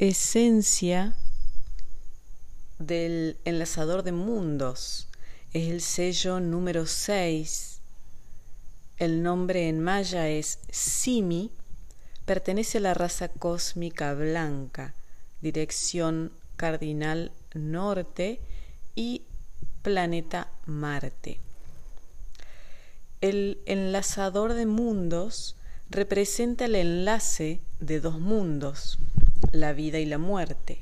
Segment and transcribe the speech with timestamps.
[0.00, 1.14] esencia
[2.80, 5.08] del enlazador de mundos.
[5.52, 7.80] Es el sello número 6.
[8.96, 11.52] El nombre en maya es Simi.
[12.24, 14.96] Pertenece a la raza cósmica blanca,
[15.40, 18.40] dirección cardinal norte
[18.94, 19.22] y
[19.82, 21.40] planeta Marte.
[23.20, 25.56] El enlazador de mundos
[25.90, 28.98] representa el enlace de dos mundos,
[29.52, 30.78] la vida y la muerte,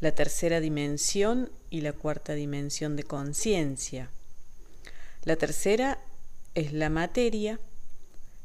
[0.00, 4.10] la tercera dimensión y la cuarta dimensión de conciencia.
[5.24, 5.98] La tercera
[6.54, 7.60] es la materia,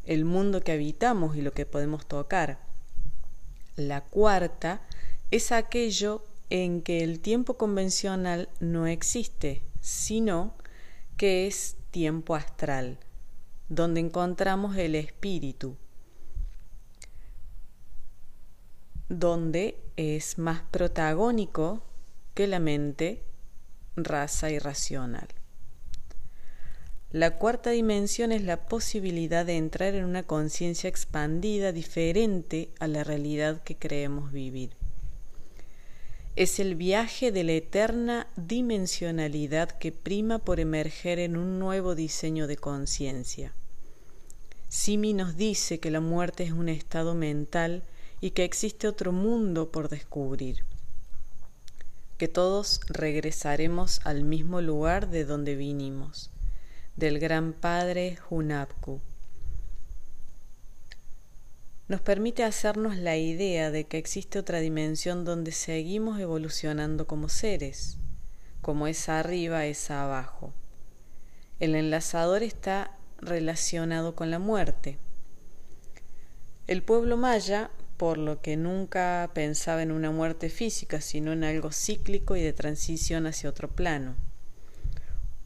[0.06, 2.60] el mundo que habitamos y lo que podemos tocar.
[3.76, 4.82] La cuarta
[5.32, 10.56] es aquello en que el tiempo convencional no existe, sino
[11.18, 13.00] que es tiempo astral,
[13.70, 15.78] donde encontramos el espíritu,
[19.10, 21.84] donde es más protagónico
[22.34, 23.24] que la mente
[23.96, 25.28] raza irracional.
[27.12, 33.04] La cuarta dimensión es la posibilidad de entrar en una conciencia expandida diferente a la
[33.04, 34.76] realidad que creemos vivir.
[36.36, 42.48] Es el viaje de la eterna dimensionalidad que prima por emerger en un nuevo diseño
[42.48, 43.54] de conciencia.
[44.68, 47.84] Simi nos dice que la muerte es un estado mental
[48.20, 50.66] y que existe otro mundo por descubrir,
[52.18, 56.32] que todos regresaremos al mismo lugar de donde vinimos,
[56.96, 59.02] del gran Padre Hunabku.
[61.88, 67.98] Nos permite hacernos la idea de que existe otra dimensión donde seguimos evolucionando como seres,
[68.62, 70.54] como es arriba, es abajo.
[71.60, 74.98] El enlazador está relacionado con la muerte.
[76.68, 81.72] El pueblo maya por lo que nunca pensaba en una muerte física, sino en algo
[81.72, 84.16] cíclico y de transición hacia otro plano.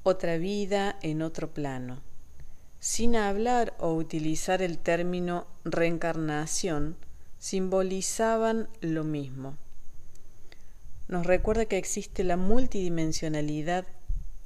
[0.04, 2.07] Otra vida en otro plano.
[2.80, 6.96] Sin hablar o utilizar el término reencarnación,
[7.40, 9.58] simbolizaban lo mismo.
[11.08, 13.86] Nos recuerda que existe la multidimensionalidad,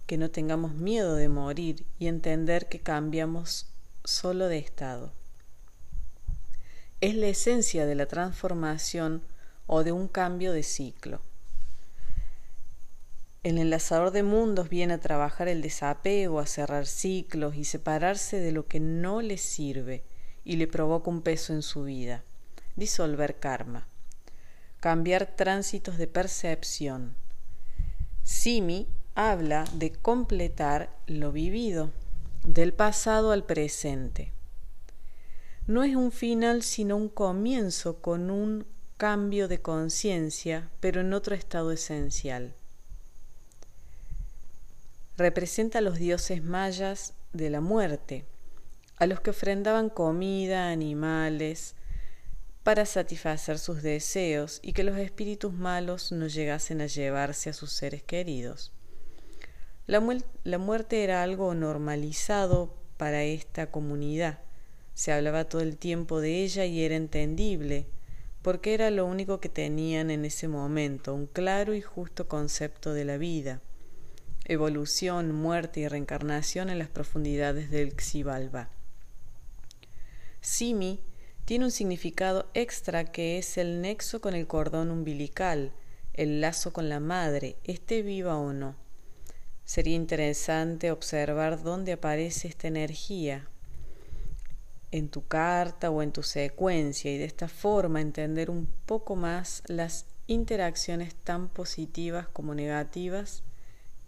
[0.05, 3.67] que no tengamos miedo de morir y entender que cambiamos
[4.03, 5.13] solo de estado
[7.01, 9.23] es la esencia de la transformación
[9.65, 11.19] o de un cambio de ciclo.
[13.43, 18.51] El enlazador de mundos viene a trabajar el desapego, a cerrar ciclos y separarse de
[18.51, 20.03] lo que no le sirve
[20.43, 22.23] y le provoca un peso en su vida,
[22.75, 23.87] disolver karma,
[24.79, 27.15] cambiar tránsitos de percepción.
[28.23, 31.89] Simi habla de completar lo vivido,
[32.43, 34.31] del pasado al presente
[35.67, 38.65] no es un final sino un comienzo con un
[38.97, 42.55] cambio de conciencia, pero en otro estado esencial.
[45.21, 48.25] Representa a los dioses mayas de la muerte,
[48.97, 51.75] a los que ofrendaban comida, animales,
[52.63, 57.71] para satisfacer sus deseos y que los espíritus malos no llegasen a llevarse a sus
[57.71, 58.71] seres queridos.
[59.87, 60.01] La,
[60.43, 64.39] la muerte era algo normalizado para esta comunidad
[64.93, 67.87] se hablaba todo el tiempo de ella y era entendible,
[68.41, 73.05] porque era lo único que tenían en ese momento, un claro y justo concepto de
[73.05, 73.61] la vida,
[74.51, 78.67] evolución, muerte y reencarnación en las profundidades del Xibalba.
[80.41, 80.99] Simi
[81.45, 85.71] tiene un significado extra que es el nexo con el cordón umbilical,
[86.13, 88.75] el lazo con la madre, esté viva o no.
[89.63, 93.47] Sería interesante observar dónde aparece esta energía,
[94.91, 99.63] en tu carta o en tu secuencia y de esta forma entender un poco más
[99.67, 103.43] las interacciones tan positivas como negativas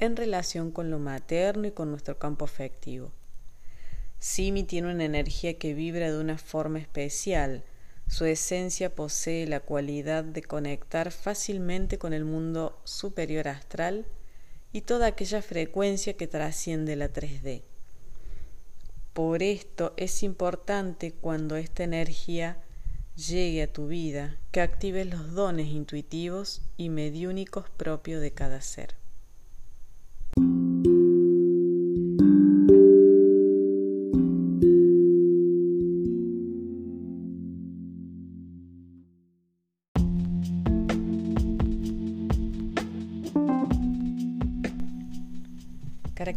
[0.05, 3.11] en relación con lo materno y con nuestro campo afectivo.
[4.19, 7.63] Simi tiene una energía que vibra de una forma especial.
[8.07, 14.05] Su esencia posee la cualidad de conectar fácilmente con el mundo superior astral
[14.71, 17.63] y toda aquella frecuencia que trasciende la 3D.
[19.13, 22.63] Por esto es importante cuando esta energía
[23.15, 29.02] llegue a tu vida que actives los dones intuitivos y mediúnicos propios de cada ser.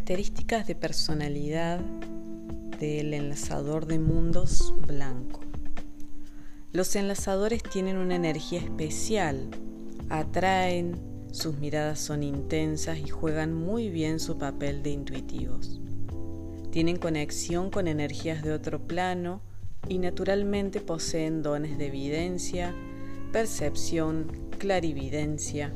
[0.07, 1.81] Características de personalidad
[2.79, 5.41] del enlazador de mundos blanco.
[6.71, 9.51] Los enlazadores tienen una energía especial,
[10.09, 10.95] atraen,
[11.33, 15.81] sus miradas son intensas y juegan muy bien su papel de intuitivos.
[16.71, 19.41] Tienen conexión con energías de otro plano
[19.89, 22.73] y naturalmente poseen dones de evidencia,
[23.33, 24.31] percepción,
[24.61, 25.73] clarividencia.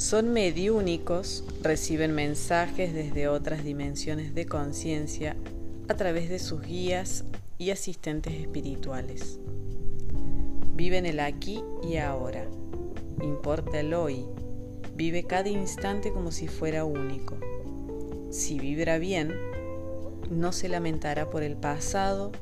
[0.00, 5.36] Son mediúnicos, reciben mensajes desde otras dimensiones de conciencia
[5.88, 7.26] a través de sus guías
[7.58, 9.38] y asistentes espirituales.
[10.72, 12.46] Viven el aquí y ahora.
[13.22, 14.24] Importa el hoy.
[14.94, 17.36] Vive cada instante como si fuera único.
[18.30, 19.34] Si vibra bien,
[20.30, 22.32] no se lamentará por el pasado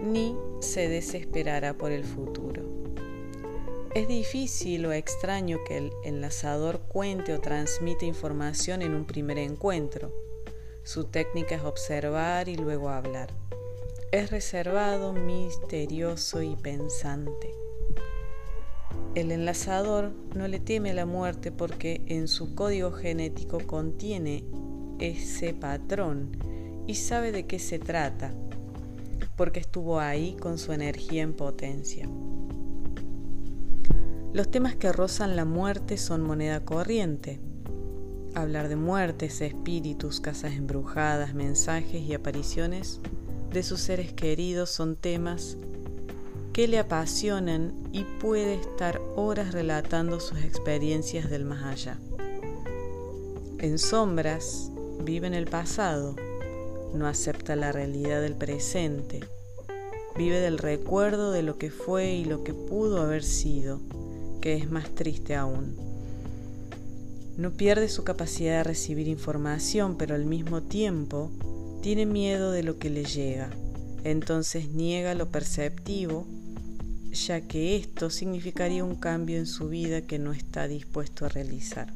[0.00, 2.78] ni se desesperará por el futuro.
[3.94, 10.12] Es difícil o extraño que el enlazador o transmita información en un primer encuentro.
[10.82, 13.32] Su técnica es observar y luego hablar.
[14.10, 17.54] Es reservado, misterioso y pensante.
[19.14, 24.42] El enlazador no le teme la muerte porque en su código genético contiene
[24.98, 26.32] ese patrón
[26.88, 28.34] y sabe de qué se trata,
[29.36, 32.08] porque estuvo ahí con su energía en potencia.
[34.38, 37.40] Los temas que rozan la muerte son moneda corriente.
[38.36, 43.00] Hablar de muertes, espíritus, casas embrujadas, mensajes y apariciones
[43.50, 45.56] de sus seres queridos son temas
[46.52, 51.98] que le apasionan y puede estar horas relatando sus experiencias del más allá.
[53.58, 54.70] En sombras
[55.02, 56.14] vive en el pasado,
[56.94, 59.18] no acepta la realidad del presente,
[60.16, 63.80] vive del recuerdo de lo que fue y lo que pudo haber sido,
[64.40, 65.76] que es más triste aún.
[67.36, 71.30] No pierde su capacidad de recibir información, pero al mismo tiempo
[71.82, 73.50] tiene miedo de lo que le llega.
[74.04, 76.26] Entonces niega lo perceptivo,
[77.12, 81.92] ya que esto significaría un cambio en su vida que no está dispuesto a realizar.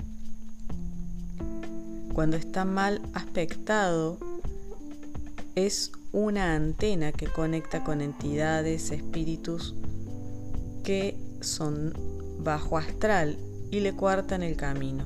[2.12, 4.18] Cuando está mal aspectado,
[5.54, 9.74] es una antena que conecta con entidades, espíritus
[10.84, 11.94] que son
[12.42, 13.38] bajo astral
[13.70, 15.04] y le cuartan el camino.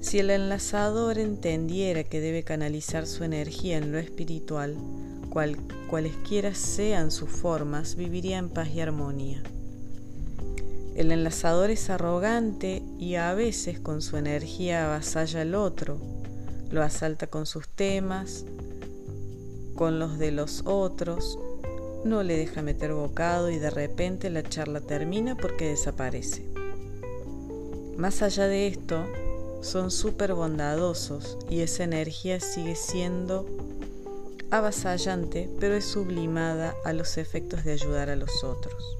[0.00, 4.76] Si el enlazador entendiera que debe canalizar su energía en lo espiritual,
[5.30, 5.56] cual,
[5.88, 9.42] cualesquiera sean sus formas, viviría en paz y armonía.
[10.94, 15.98] El enlazador es arrogante y a veces con su energía avasalla al otro,
[16.70, 18.44] lo asalta con sus temas,
[19.74, 21.38] con los de los otros,
[22.06, 26.46] no le deja meter bocado y de repente la charla termina porque desaparece.
[27.96, 29.04] Más allá de esto,
[29.62, 33.46] son súper bondadosos y esa energía sigue siendo
[34.50, 38.96] avasallante, pero es sublimada a los efectos de ayudar a los otros.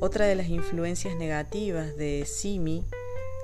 [0.00, 2.84] Otra de las influencias negativas de Simi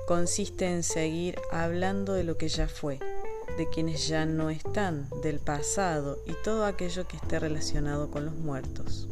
[0.07, 2.99] consiste en seguir hablando de lo que ya fue,
[3.57, 8.35] de quienes ya no están, del pasado y todo aquello que esté relacionado con los
[8.35, 9.07] muertos.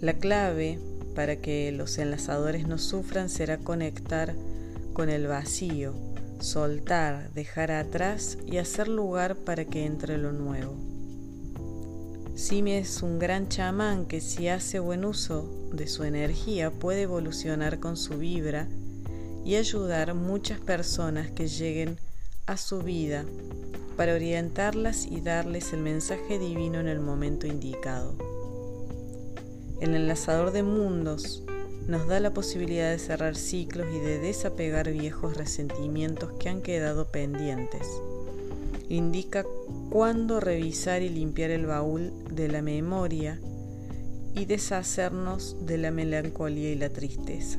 [0.00, 0.78] La clave
[1.14, 4.34] para que los enlazadores no sufran será conectar
[4.92, 5.94] con el vacío,
[6.40, 10.76] soltar, dejar atrás y hacer lugar para que entre lo nuevo.
[12.36, 17.80] Simi es un gran chamán que si hace buen uso de su energía puede evolucionar
[17.80, 18.68] con su vibra
[19.44, 21.98] y ayudar muchas personas que lleguen
[22.48, 23.24] a su vida
[23.96, 28.14] para orientarlas y darles el mensaje divino en el momento indicado.
[29.80, 31.44] El enlazador de mundos
[31.86, 37.12] nos da la posibilidad de cerrar ciclos y de desapegar viejos resentimientos que han quedado
[37.12, 37.86] pendientes
[38.88, 39.44] indica
[39.90, 43.38] cuándo revisar y limpiar el baúl de la memoria
[44.34, 47.58] y deshacernos de la melancolía y la tristeza.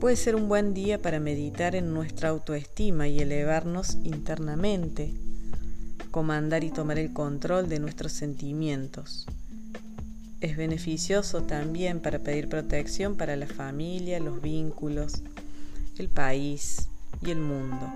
[0.00, 5.14] Puede ser un buen día para meditar en nuestra autoestima y elevarnos internamente,
[6.10, 9.26] comandar y tomar el control de nuestros sentimientos.
[10.42, 15.22] Es beneficioso también para pedir protección para la familia, los vínculos,
[15.96, 16.88] el país
[17.22, 17.90] y el mundo.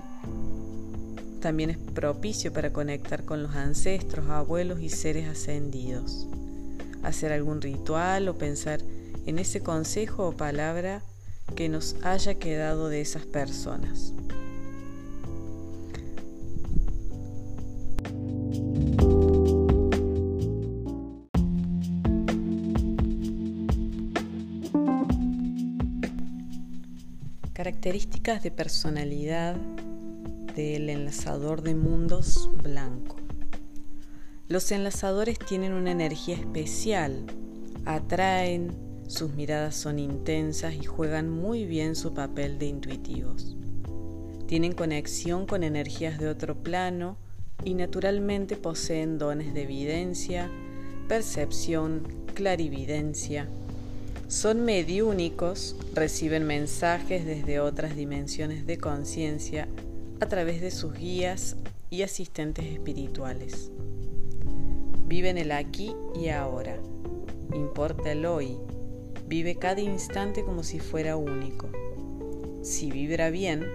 [1.39, 6.27] También es propicio para conectar con los ancestros, abuelos y seres ascendidos.
[7.03, 8.81] Hacer algún ritual o pensar
[9.27, 11.03] en ese consejo o palabra
[11.51, 14.13] que nos haya quedado de esas personas.
[27.53, 29.55] Características de personalidad
[30.55, 33.17] del enlazador de mundos blanco.
[34.47, 37.25] Los enlazadores tienen una energía especial,
[37.85, 43.57] atraen, sus miradas son intensas y juegan muy bien su papel de intuitivos.
[44.47, 47.17] Tienen conexión con energías de otro plano
[47.65, 50.49] y naturalmente poseen dones de evidencia,
[51.09, 53.49] percepción, clarividencia.
[54.29, 59.67] Son mediúnicos, reciben mensajes desde otras dimensiones de conciencia
[60.21, 61.57] a través de sus guías
[61.89, 63.71] y asistentes espirituales.
[65.05, 66.77] Viven el aquí y ahora.
[67.53, 68.57] Importa el hoy.
[69.31, 71.69] Vive cada instante como si fuera único.
[72.63, 73.65] Si vibra bien,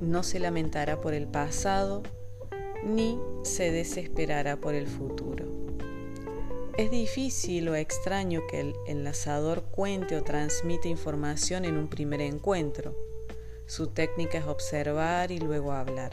[0.00, 2.04] no se lamentará por el pasado
[2.84, 5.46] ni se desesperará por el futuro.
[6.78, 12.94] Es difícil o extraño que el enlazador cuente o transmita información en un primer encuentro.
[13.66, 16.12] Su técnica es observar y luego hablar.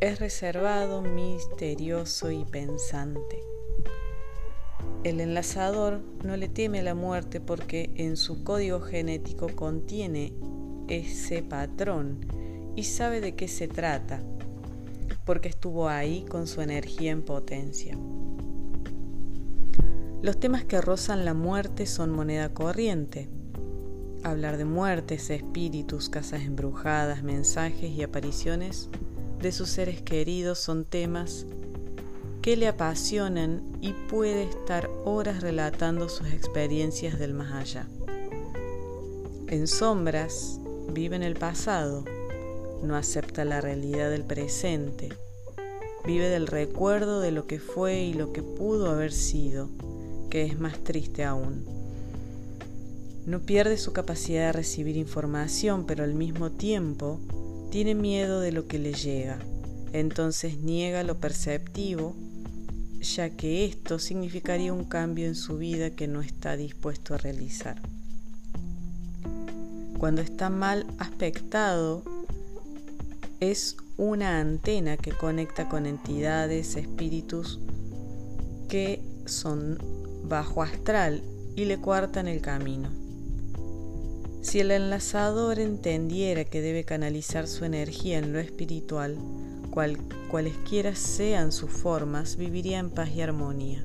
[0.00, 3.55] Es reservado, misterioso y pensante.
[5.06, 10.32] El enlazador no le teme la muerte porque en su código genético contiene
[10.88, 12.26] ese patrón
[12.74, 14.20] y sabe de qué se trata,
[15.24, 17.96] porque estuvo ahí con su energía en potencia.
[20.22, 23.28] Los temas que rozan la muerte son moneda corriente.
[24.24, 28.90] Hablar de muertes, espíritus, casas embrujadas, mensajes y apariciones
[29.40, 31.46] de sus seres queridos son temas
[32.46, 37.88] que le apasionan y puede estar horas relatando sus experiencias del más allá.
[39.48, 40.60] En sombras
[40.92, 42.04] vive en el pasado,
[42.84, 45.08] no acepta la realidad del presente,
[46.06, 49.68] vive del recuerdo de lo que fue y lo que pudo haber sido
[50.30, 51.64] que es más triste aún.
[53.26, 57.18] No pierde su capacidad de recibir información, pero al mismo tiempo
[57.72, 59.40] tiene miedo de lo que le llega.
[59.92, 62.14] Entonces niega lo perceptivo,
[63.14, 67.80] ya que esto significaría un cambio en su vida que no está dispuesto a realizar.
[69.98, 72.02] Cuando está mal aspectado,
[73.40, 77.60] es una antena que conecta con entidades, espíritus
[78.68, 79.78] que son
[80.24, 81.22] bajo astral
[81.54, 82.90] y le cuartan el camino.
[84.42, 89.16] Si el enlazador entendiera que debe canalizar su energía en lo espiritual,
[89.76, 89.98] cual,
[90.30, 93.84] cualesquiera sean sus formas, viviría en paz y armonía.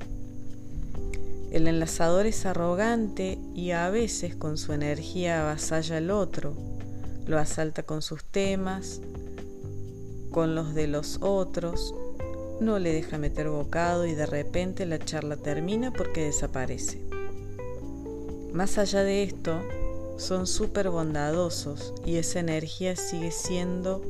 [1.51, 6.53] El enlazador es arrogante y a veces con su energía avasalla al otro,
[7.25, 9.01] lo asalta con sus temas,
[10.31, 11.93] con los de los otros,
[12.61, 17.01] no le deja meter bocado y de repente la charla termina porque desaparece.
[18.53, 19.59] Más allá de esto,
[20.15, 24.01] son súper bondadosos y esa energía sigue siendo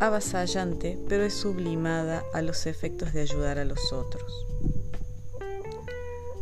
[0.00, 4.46] avasallante, pero es sublimada a los efectos de ayudar a los otros.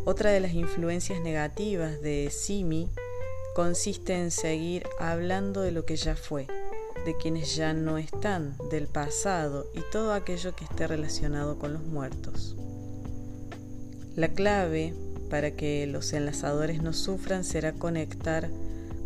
[0.05, 2.89] Otra de las influencias negativas de Simi
[3.55, 6.47] consiste en seguir hablando de lo que ya fue,
[7.05, 11.85] de quienes ya no están, del pasado y todo aquello que esté relacionado con los
[11.85, 12.57] muertos.
[14.17, 14.95] La clave
[15.31, 18.51] para que los enlazadores no sufran será conectar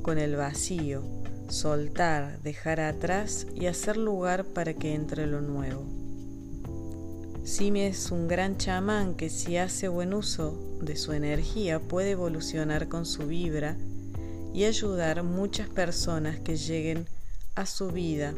[0.03, 1.03] con el vacío,
[1.49, 5.85] soltar, dejar atrás y hacer lugar para que entre lo nuevo.
[7.45, 12.89] Simi es un gran chamán que si hace buen uso de su energía puede evolucionar
[12.89, 13.77] con su vibra
[14.53, 17.07] y ayudar muchas personas que lleguen
[17.55, 18.35] a su vida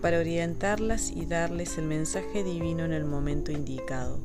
[0.00, 4.20] para orientarlas y darles el mensaje divino en el momento indicado.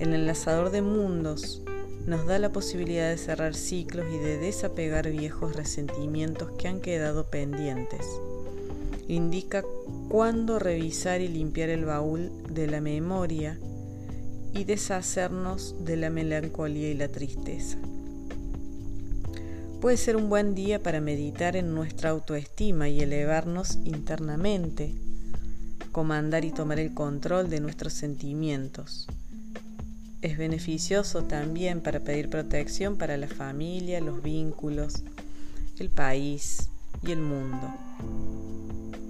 [0.00, 1.62] El enlazador de mundos
[2.06, 7.28] nos da la posibilidad de cerrar ciclos y de desapegar viejos resentimientos que han quedado
[7.30, 8.06] pendientes.
[9.08, 9.64] Indica
[10.08, 13.58] cuándo revisar y limpiar el baúl de la memoria
[14.54, 17.78] y deshacernos de la melancolía y la tristeza.
[19.80, 24.94] Puede ser un buen día para meditar en nuestra autoestima y elevarnos internamente,
[25.92, 29.06] comandar y tomar el control de nuestros sentimientos.
[30.22, 35.04] Es beneficioso también para pedir protección para la familia, los vínculos,
[35.78, 36.70] el país
[37.02, 37.72] y el mundo.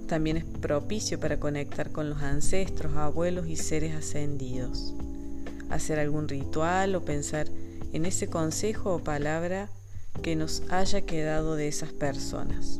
[0.07, 4.93] También es propicio para conectar con los ancestros, abuelos y seres ascendidos.
[5.69, 7.47] Hacer algún ritual o pensar
[7.93, 9.69] en ese consejo o palabra
[10.21, 12.79] que nos haya quedado de esas personas.